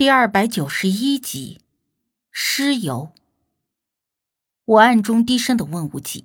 [0.00, 1.60] 第二百九十一集，
[2.30, 3.12] 尸油。
[4.64, 6.24] 我暗中低声的问无忌：“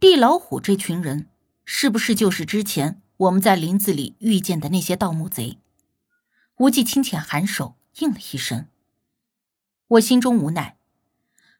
[0.00, 1.28] 地老虎这群人，
[1.66, 5.58] 是不是就是之前我们在林子里遇见的那些盗墓贼？”
[6.56, 8.66] 无忌轻浅颔首，应了一声。
[9.88, 10.78] 我心中无奈，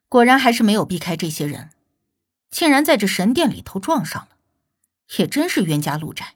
[0.09, 1.69] 果然还是没有避开这些人，
[2.49, 4.37] 竟然在这神殿里头撞上了，
[5.19, 6.33] 也真是冤家路窄。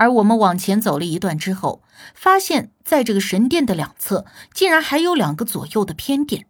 [0.00, 1.82] 而我们往前走了一段之后，
[2.14, 4.24] 发现在这个神殿的两侧，
[4.54, 6.48] 竟然还有两个左右的偏殿，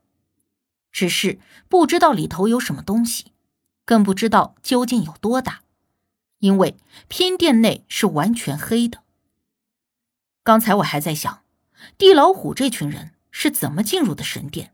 [0.93, 3.33] 只是不知道里头有什么东西，
[3.85, 5.63] 更不知道究竟有多大，
[6.39, 6.77] 因为
[7.09, 9.03] 偏殿内是完全黑的。
[10.45, 11.43] 刚才我还在想，
[11.99, 14.73] 地老虎这群人是怎么进入的神殿，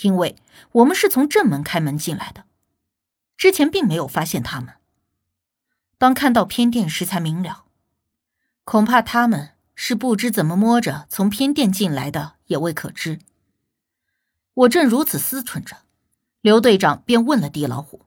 [0.00, 0.36] 因为
[0.72, 2.44] 我们是从正门开门进来的，
[3.36, 4.76] 之前并没有发现他们。
[5.98, 7.61] 当看到偏殿时，才明了。
[8.64, 13.18] 恐怕他们是不知怎么摸着从偏殿进来的，也未可知。
[14.54, 15.78] 我正如此思忖着，
[16.40, 18.02] 刘队长便问了地老虎：“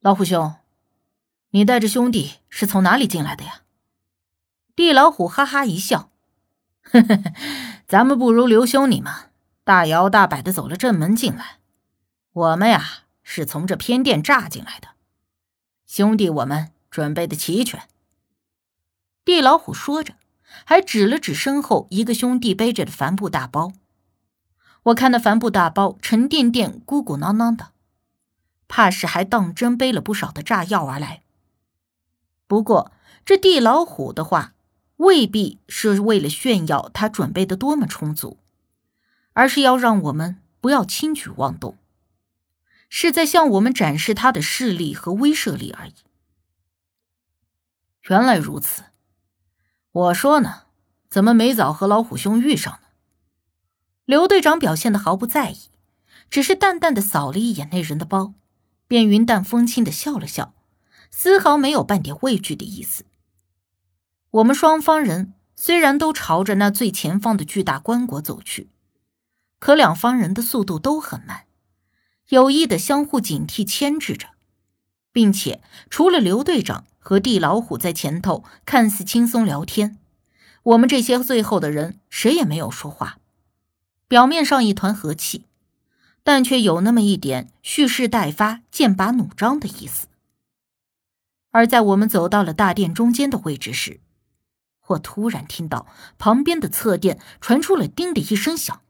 [0.00, 0.54] 老虎兄，
[1.50, 3.62] 你带着兄弟是从哪里进来的呀？”
[4.74, 6.10] 地老虎哈哈一笑
[6.82, 7.22] ：“呵呵，
[7.86, 9.12] 咱们不如刘兄你们
[9.62, 11.58] 大摇大摆的走了正门进来，
[12.32, 14.88] 我们呀是从这偏殿炸进来的。
[15.86, 17.82] 兄弟，我们准备的齐全。”
[19.24, 20.14] 地老虎说着，
[20.64, 23.72] 还指了指身后一个兄弟背着的帆布大包。
[24.84, 27.70] 我看那帆布大包沉甸甸、鼓鼓囊囊的，
[28.66, 31.22] 怕是还当真背了不少的炸药而来。
[32.48, 32.90] 不过
[33.24, 34.54] 这地老虎的话，
[34.96, 38.38] 未必是为了炫耀他准备的多么充足，
[39.34, 41.78] 而是要让我们不要轻举妄动，
[42.88, 45.94] 是在向我们展示他的势力和威慑力而已。
[48.08, 48.82] 原来如此。
[49.92, 50.62] 我说呢，
[51.10, 52.88] 怎么没早和老虎兄遇上呢？
[54.06, 55.68] 刘队长表现的毫不在意，
[56.30, 58.32] 只是淡淡的扫了一眼那人的包，
[58.88, 60.54] 便云淡风轻的笑了笑，
[61.10, 63.04] 丝毫没有半点畏惧的意思。
[64.30, 68.70] 我们双方人虽然都朝着那最前方的巨大棺椁走去，
[69.58, 71.44] 可两方人的速度都很慢，
[72.30, 74.28] 有意的相互警惕牵制着，
[75.12, 76.84] 并且除了刘队长。
[77.04, 79.98] 和地老虎在前头看似轻松聊天，
[80.62, 83.18] 我们这些最后的人谁也没有说话，
[84.06, 85.44] 表面上一团和气，
[86.22, 90.06] 但却有那么一点蓄势待发、剑拔弩张的意思。
[91.50, 93.98] 而在我们走到了大殿中间的位置时，
[94.86, 98.82] 我突然听到旁边的侧殿传出了“叮”的一声响，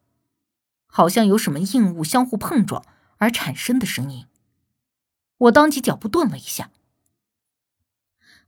[0.85, 2.85] 好像有什么硬物相互碰撞
[3.17, 4.27] 而产生的声音。
[5.43, 6.71] 我当即脚步顿了一下。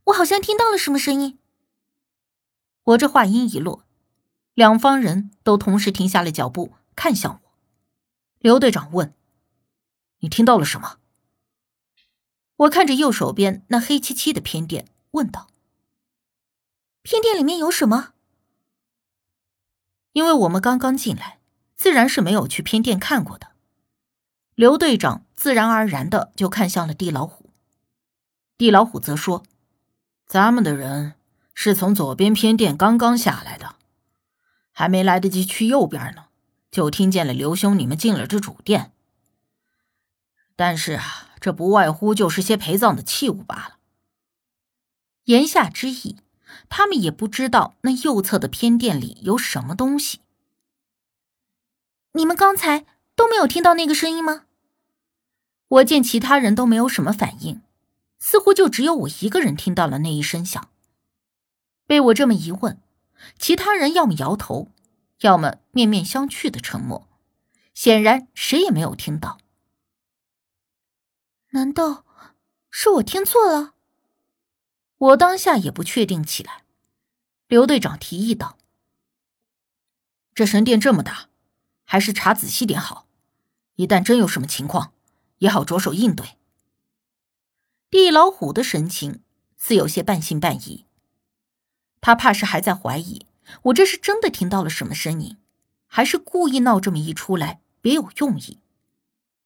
[0.04, 1.38] 我好像听到了什么声音。
[2.84, 3.84] 我这话音一落，
[4.52, 7.52] 两方人都同时停下了脚步，看向我。
[8.38, 9.14] 刘队长问
[10.20, 10.98] ：“你听到了什么？”
[12.56, 15.48] 我看着右手边那黑漆漆的偏殿，问道
[17.02, 18.12] ：“偏殿里面有什么？”
[20.12, 21.40] 因为我们刚刚进来，
[21.74, 23.52] 自然是没有去偏殿看过的。
[24.54, 27.50] 刘队长自然而然的就看向了地老虎，
[28.56, 29.42] 地老虎则说。
[30.26, 31.16] 咱们的人
[31.52, 33.76] 是从左边偏殿刚刚下来的，
[34.72, 36.28] 还没来得及去右边呢，
[36.70, 38.92] 就听见了刘兄你们进了这主殿。
[40.56, 43.76] 但是啊，这不外乎就是些陪葬的器物罢了。
[45.24, 46.16] 言下之意，
[46.70, 50.20] 他们也不知道那右侧的偏殿里有什么东西。
[52.12, 54.46] 你们刚才都没有听到那个声音吗？
[55.74, 57.62] 我见其他人都没有什么反应。
[58.18, 60.70] 似乎就只有我一个人听到了那一声响。
[61.86, 62.80] 被我这么一问，
[63.38, 64.70] 其他人要么摇头，
[65.20, 67.06] 要么面面相觑的沉默，
[67.74, 69.38] 显然谁也没有听到。
[71.50, 72.06] 难道
[72.70, 73.74] 是我听错了？
[74.96, 76.64] 我当下也不确定起来。
[77.46, 78.56] 刘队长提议道
[80.34, 81.28] ：“这神殿这么大，
[81.84, 83.06] 还是查仔细点好，
[83.74, 84.94] 一旦真有什么情况，
[85.44, 86.38] 也好着手应对。”
[87.90, 89.20] 地老虎的神情
[89.56, 90.86] 似有些半信半疑，
[92.00, 93.26] 他怕是还在怀疑
[93.64, 95.36] 我这是真的听到了什么声音，
[95.86, 98.58] 还是故意闹这么一出来别有用意。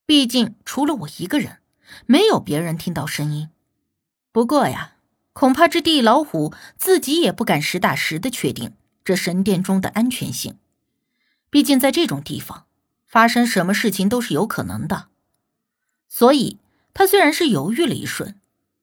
[0.06, 1.58] 毕竟除了我一个人，
[2.06, 3.50] 没有别人听到声音。
[4.32, 4.94] 不过呀，
[5.32, 8.74] 恐怕这地老虎自己也不敢实打实的确定
[9.04, 10.58] 这神殿中的安全性。
[11.50, 12.66] 毕竟在这种地方，
[13.06, 15.08] 发生什么事情都是有可能的。
[16.08, 16.58] 所以。
[16.94, 18.40] 他虽然是犹豫了一瞬，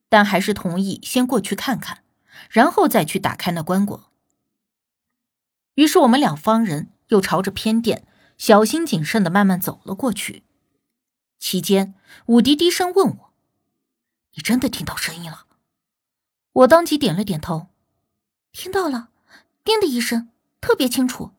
[0.07, 2.01] 但还是同意先过去看看，
[2.49, 4.03] 然后再去打开那棺椁。
[5.73, 8.07] 于是我们两方人又朝着偏殿，
[8.37, 10.43] 小心谨慎的慢慢走了过去。
[11.39, 11.93] 期间，
[12.27, 13.33] 武迪低声问我
[14.35, 15.45] ：“你真的听到声音了？”
[16.63, 17.67] 我当即点了点头
[18.53, 19.09] ：“听到了，
[19.65, 20.29] 叮的一声，
[20.61, 21.31] 特别清楚。”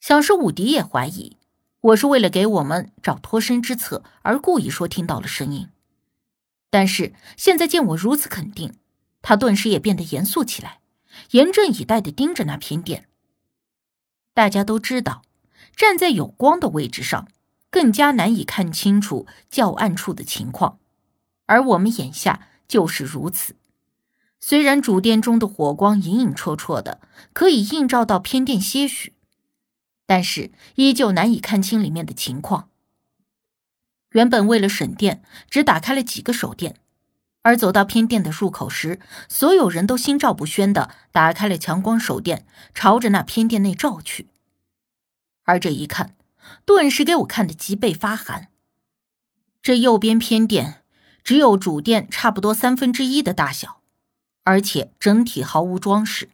[0.00, 1.36] 想是武迪也怀疑
[1.82, 5.68] 我是为了给我们找脱身之策而故意说听到了声音，
[6.68, 8.74] 但是现在见我如此肯定，
[9.22, 10.80] 他顿时也变得严肃起来，
[11.30, 13.08] 严阵以待的盯着那偏殿。
[14.34, 15.22] 大家都知道，
[15.74, 17.28] 站在有光的位置上，
[17.70, 20.78] 更加难以看清楚较暗处的情况，
[21.46, 23.56] 而我们眼下就是如此。
[24.38, 27.00] 虽然主殿中的火光隐隐绰绰的，
[27.32, 29.14] 可以映照到偏殿些许。
[30.10, 32.68] 但是依旧难以看清里面的情况。
[34.10, 36.80] 原本为了省电，只打开了几个手电，
[37.42, 38.98] 而走到偏殿的入口时，
[39.28, 44.26] 所有人都心照不宣的打开了强光手电，朝着那偏殿内照去。
[45.44, 46.16] 而这一看，
[46.64, 48.48] 顿时给我看的脊背发寒。
[49.62, 50.82] 这右边偏殿
[51.22, 53.80] 只有主殿差不多三分之一的大小，
[54.42, 56.30] 而且整体毫无装饰。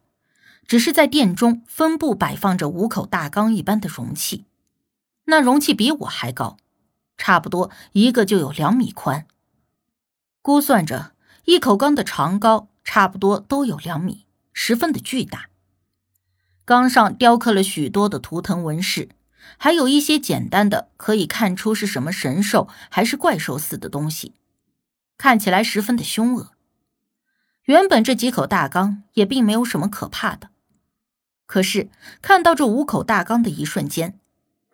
[0.66, 4.44] 只是在殿中分布摆放着五口大缸一般的容器，
[5.26, 6.56] 那容器比我还高，
[7.16, 9.26] 差不多一个就有两米宽。
[10.42, 11.12] 估算着
[11.44, 15.48] 一口缸的长高差不多都有两米，十分的巨大。
[16.64, 19.10] 缸上雕刻了许多的图腾纹饰，
[19.56, 24.34] 还有一些简单的可以看出是什么神兽还是怪兽似的东西，
[25.16, 26.52] 看起来十分的凶恶。
[27.66, 30.50] 原本这几口大缸也并没有什么可怕的。
[31.46, 31.88] 可是
[32.20, 34.18] 看到这五口大缸的一瞬间，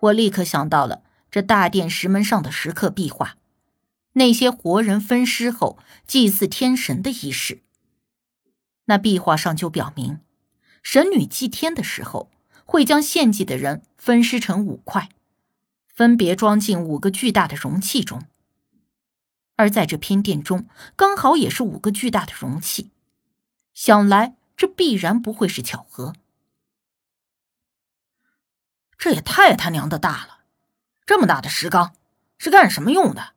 [0.00, 3.36] 我立刻想到了这大殿石门上的石刻壁画，
[4.14, 7.62] 那些活人分尸后祭祀天神的仪式。
[8.86, 10.18] 那壁画上就表明，
[10.82, 12.30] 神女祭天的时候
[12.64, 15.08] 会将献祭的人分尸成五块，
[15.86, 18.22] 分别装进五个巨大的容器中。
[19.56, 20.66] 而在这偏殿中，
[20.96, 22.90] 刚好也是五个巨大的容器，
[23.74, 26.14] 想来这必然不会是巧合。
[29.02, 30.44] 这也太他娘的大了！
[31.04, 31.96] 这么大的石缸
[32.38, 33.32] 是干什么用的？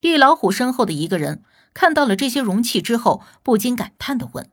[0.00, 1.44] 地老虎身后的一个人
[1.74, 4.50] 看到了这些容器之后，不禁感叹的问：“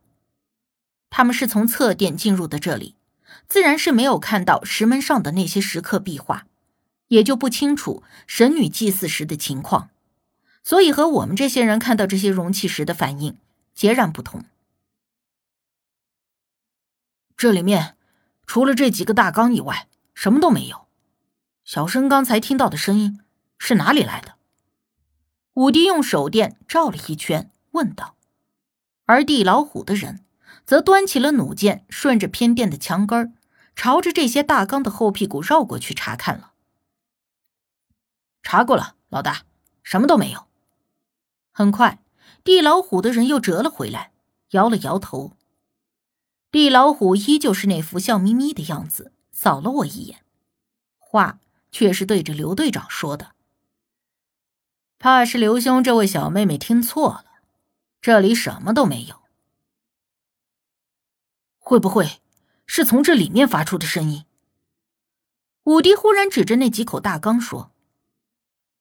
[1.10, 2.98] 他们是从侧殿进入的这里，
[3.48, 6.46] 自然是没有看到石门上的那些石刻壁画，
[7.08, 9.90] 也就不清楚神女祭祀时的情况，
[10.62, 13.38] 所以和我们这些人看到这些容器时的反应
[13.74, 14.44] 截然不同。
[17.38, 17.96] 这里面……”
[18.50, 20.88] 除了这几个大缸以外，什么都没有。
[21.64, 23.20] 小生刚才听到的声音
[23.60, 24.38] 是哪里来的？
[25.54, 28.16] 武迪用手电照了一圈，问道。
[29.06, 30.26] 而地老虎的人
[30.66, 33.34] 则端起了弩箭，顺着偏殿的墙根儿
[33.76, 36.54] 朝着这些大缸的后屁股绕过去查看了。
[38.42, 39.44] 查过了，老大，
[39.84, 40.48] 什么都没有。
[41.52, 42.00] 很快，
[42.44, 44.12] 地老虎的人又折了回来，
[44.50, 45.34] 摇了摇头。
[46.52, 50.26] 地老虎依旧是那副笑眯眯的样子，扫了我一眼，
[50.98, 51.40] 话
[51.72, 53.36] 却是对着刘队长说的
[54.98, 57.26] ：“怕是刘兄这位小妹妹听错了，
[58.02, 59.22] 这里什么都没有。
[61.60, 62.20] 会不会
[62.66, 64.26] 是从这里面发出的声音？”
[65.66, 67.72] 武迪忽然指着那几口大缸说：“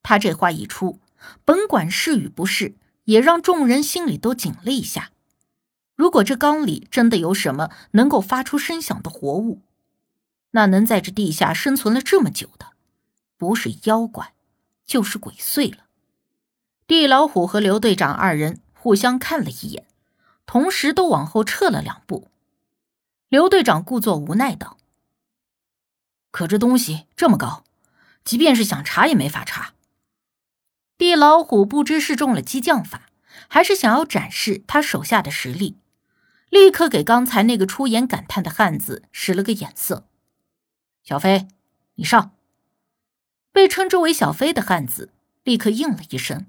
[0.03, 1.01] 他这话一出，
[1.45, 5.13] 甭管是与不是，也让众人心里都紧了一下。”
[5.99, 9.62] 如果这缸里真的有什么能够发出声响的活物，
[10.52, 12.69] 那能在这地下生存了这么久的，
[13.37, 14.33] 不是妖怪，
[14.87, 15.87] 就是鬼祟了。
[16.87, 19.87] 地老虎和刘队长二人互相看了一眼，
[20.47, 22.31] 同时都往后撤了两步。
[23.28, 24.78] 刘队长故作无奈道
[26.31, 27.64] ：“可这东西这么高，
[28.25, 29.75] 即便是想查也没法查。”
[30.97, 33.11] 地老虎不知是中了激将法，
[33.49, 35.76] 还是想要展示他手下的实力。
[36.50, 40.07] 立刻给刚才那个出言感叹的汉子使了个眼色。
[41.02, 41.49] 小飞，
[41.95, 42.33] 你上。
[43.52, 45.11] 被称之为小飞的汉子
[45.43, 46.47] 立刻应了一声。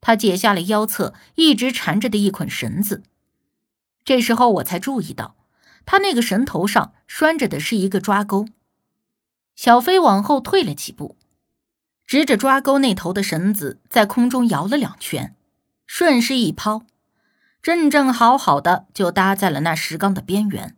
[0.00, 3.02] 他解下了腰侧一直缠着的一捆绳子。
[4.04, 5.34] 这时候我才注意到，
[5.86, 8.46] 他那个绳头上拴着的是一个抓钩。
[9.56, 11.16] 小飞往后退了几步，
[12.04, 15.34] 直着抓钩那头的绳子在空中摇了两圈，
[15.86, 16.84] 顺势一抛。
[17.64, 20.76] 正正好好的就搭在了那石缸的边缘，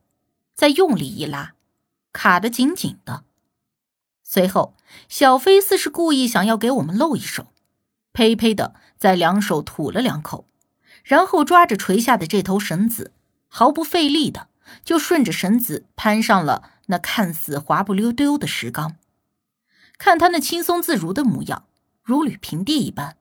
[0.55, 1.55] 再用力一拉，
[2.13, 3.25] 卡得紧紧的。
[4.23, 4.77] 随后，
[5.09, 7.49] 小飞似是故意想要给我们露一手，
[8.13, 10.47] 呸呸的在两手吐了两口，
[11.03, 13.11] 然后抓着垂下的这头绳子，
[13.49, 14.47] 毫不费力的
[14.85, 18.95] 就顺着绳子攀上了那看似滑不溜丢的石缸。
[19.99, 21.67] 看他那轻松自如的模样，
[22.05, 23.17] 如履平地一般。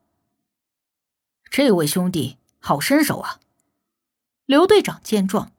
[1.50, 3.40] 这位兄弟好身手啊！
[4.46, 5.52] 刘队长见状，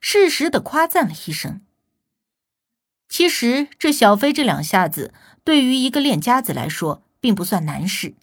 [0.00, 1.60] 适时的夸赞了一声。
[3.08, 8.14] 其实这小飞这两下子，对于一个练家子来说，并不算难事。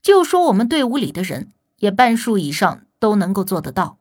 [0.00, 3.98] 就说我们队伍里的人，也半数以上都能够做得到。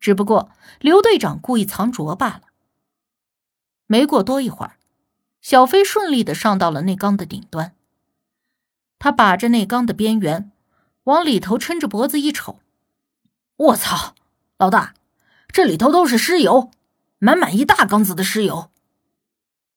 [0.00, 2.42] 只不过刘队长故意藏拙罢了。
[3.86, 4.78] 没过多一会儿，
[5.40, 7.74] 小飞顺利的上到了那缸的顶端。
[8.98, 10.50] 他把着那缸的边缘，
[11.04, 12.60] 往里头抻着脖子一瞅，
[13.56, 14.14] 我操，
[14.60, 14.92] 老大，
[15.50, 16.70] 这里头都是尸油，
[17.18, 18.70] 满满一大缸子的尸油。